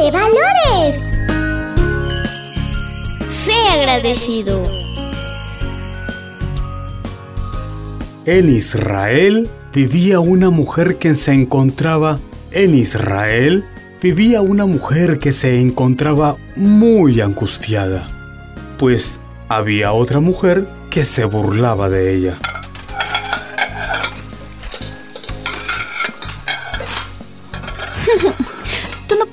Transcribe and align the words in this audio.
de 0.00 0.10
valores. 0.10 0.96
Sé 3.44 3.54
agradecido. 3.72 4.62
En 8.26 8.48
Israel 8.54 9.48
vivía 9.72 10.20
una 10.20 10.50
mujer 10.50 10.96
que 10.98 11.14
se 11.14 11.32
encontraba 11.32 12.18
en 12.50 12.74
Israel 12.74 13.64
vivía 14.00 14.40
una 14.40 14.64
mujer 14.64 15.18
que 15.18 15.32
se 15.32 15.60
encontraba 15.60 16.36
muy 16.56 17.20
angustiada, 17.20 18.08
pues 18.78 19.20
había 19.48 19.92
otra 19.92 20.20
mujer 20.20 20.68
que 20.90 21.04
se 21.04 21.24
burlaba 21.24 21.88
de 21.88 22.14
ella. 22.14 22.38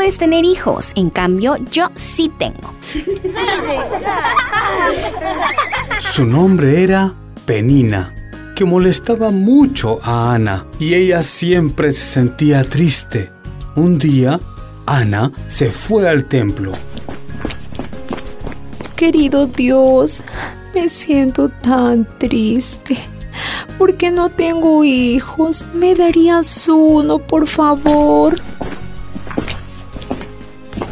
Puedes 0.00 0.16
tener 0.16 0.46
hijos, 0.46 0.92
en 0.94 1.10
cambio 1.10 1.58
yo 1.70 1.90
sí 1.94 2.32
tengo. 2.38 2.72
Su 5.98 6.24
nombre 6.24 6.82
era 6.82 7.12
Penina, 7.44 8.14
que 8.56 8.64
molestaba 8.64 9.30
mucho 9.30 9.98
a 10.02 10.32
Ana 10.32 10.64
y 10.78 10.94
ella 10.94 11.22
siempre 11.22 11.92
se 11.92 12.06
sentía 12.06 12.64
triste. 12.64 13.30
Un 13.76 13.98
día, 13.98 14.40
Ana 14.86 15.32
se 15.48 15.68
fue 15.68 16.08
al 16.08 16.24
templo. 16.24 16.72
Querido 18.96 19.48
Dios, 19.48 20.22
me 20.74 20.88
siento 20.88 21.50
tan 21.50 22.08
triste. 22.16 22.96
Porque 23.76 24.10
no 24.10 24.30
tengo 24.30 24.82
hijos. 24.82 25.66
¿Me 25.74 25.94
darías 25.94 26.70
uno, 26.70 27.18
por 27.18 27.46
favor? 27.46 28.40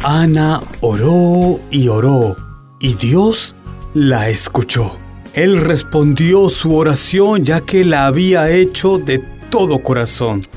Ana 0.01 0.61
oró 0.79 1.59
y 1.71 1.89
oró, 1.89 2.37
y 2.79 2.93
Dios 2.93 3.55
la 3.93 4.29
escuchó. 4.29 4.97
Él 5.33 5.59
respondió 5.59 6.47
su 6.47 6.75
oración 6.75 7.43
ya 7.43 7.61
que 7.61 7.83
la 7.83 8.05
había 8.05 8.49
hecho 8.49 8.97
de 8.97 9.19
todo 9.49 9.83
corazón. 9.83 10.47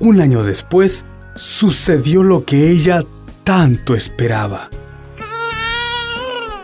Un 0.00 0.20
año 0.20 0.42
después, 0.42 1.06
sucedió 1.36 2.24
lo 2.24 2.44
que 2.44 2.70
ella 2.70 3.02
tanto 3.44 3.94
esperaba. 3.94 4.68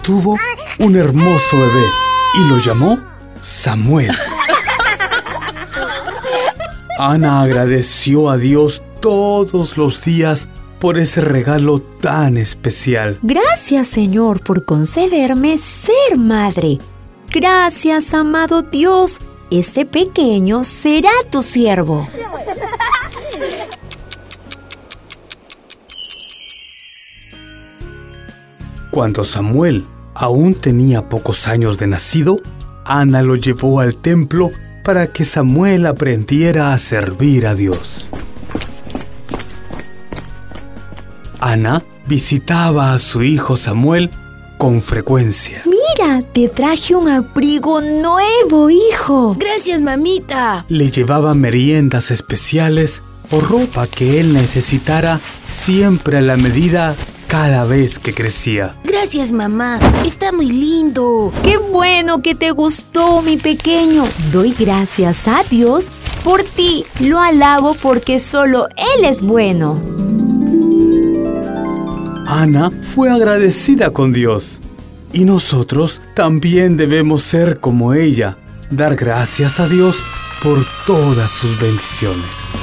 Tuvo 0.02 0.38
un 0.80 0.96
hermoso 0.96 1.56
bebé 1.56 1.86
y 2.34 2.48
lo 2.48 2.58
llamó 2.58 2.98
Samuel. 3.40 4.16
Ana 6.98 7.42
agradeció 7.42 8.28
a 8.28 8.36
Dios 8.36 8.82
todos 9.00 9.76
los 9.76 10.04
días 10.04 10.48
por 10.78 10.98
ese 10.98 11.20
regalo 11.20 11.80
tan 11.80 12.36
especial. 12.36 13.18
Gracias 13.22 13.86
Señor 13.88 14.42
por 14.42 14.64
concederme 14.64 15.58
ser 15.58 16.16
madre. 16.16 16.78
Gracias, 17.32 18.12
amado 18.14 18.62
Dios. 18.62 19.18
Este 19.50 19.84
pequeño 19.84 20.64
será 20.64 21.10
tu 21.30 21.42
siervo. 21.42 22.08
Cuando 28.90 29.22
Samuel 29.22 29.84
aún 30.14 30.54
tenía 30.54 31.08
pocos 31.08 31.46
años 31.46 31.78
de 31.78 31.86
nacido, 31.86 32.40
Ana 32.84 33.22
lo 33.22 33.36
llevó 33.36 33.78
al 33.78 33.96
templo 33.96 34.50
para 34.84 35.12
que 35.12 35.24
Samuel 35.24 35.86
aprendiera 35.86 36.72
a 36.72 36.78
servir 36.78 37.46
a 37.46 37.54
Dios. 37.54 38.08
Ana 41.40 41.82
visitaba 42.06 42.92
a 42.92 42.98
su 42.98 43.22
hijo 43.22 43.56
Samuel 43.56 44.10
con 44.58 44.82
frecuencia. 44.82 45.62
Mira, 45.64 46.22
te 46.32 46.48
traje 46.48 46.94
un 46.94 47.08
abrigo 47.08 47.80
nuevo, 47.80 48.68
hijo. 48.68 49.34
Gracias, 49.38 49.80
mamita. 49.80 50.66
Le 50.68 50.90
llevaba 50.90 51.34
meriendas 51.34 52.10
especiales 52.10 53.02
o 53.30 53.40
ropa 53.40 53.86
que 53.86 54.20
él 54.20 54.32
necesitara 54.32 55.20
siempre 55.46 56.18
a 56.18 56.20
la 56.20 56.36
medida 56.36 56.94
cada 57.26 57.64
vez 57.64 57.98
que 57.98 58.12
crecía. 58.12 58.74
Gracias, 58.84 59.30
mamá. 59.32 59.78
Está 60.04 60.32
muy 60.32 60.50
lindo. 60.50 61.32
Qué 61.42 61.56
bueno 61.56 62.22
que 62.22 62.34
te 62.34 62.50
gustó, 62.50 63.22
mi 63.22 63.36
pequeño. 63.36 64.04
Doy 64.32 64.52
gracias 64.58 65.28
a 65.28 65.42
Dios 65.48 65.86
por 66.24 66.42
ti. 66.42 66.84
Lo 66.98 67.20
alabo 67.20 67.74
porque 67.80 68.18
solo 68.18 68.66
Él 68.76 69.04
es 69.04 69.22
bueno. 69.22 69.80
Ana 72.30 72.70
fue 72.70 73.10
agradecida 73.10 73.90
con 73.90 74.12
Dios. 74.12 74.60
Y 75.12 75.24
nosotros 75.24 76.00
también 76.14 76.76
debemos 76.76 77.24
ser 77.24 77.58
como 77.58 77.92
ella, 77.92 78.38
dar 78.70 78.94
gracias 78.94 79.58
a 79.58 79.66
Dios 79.66 80.04
por 80.40 80.64
todas 80.86 81.32
sus 81.32 81.60
bendiciones. 81.60 82.59